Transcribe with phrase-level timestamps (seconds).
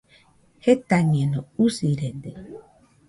[0.65, 2.31] Jetañeno, usirede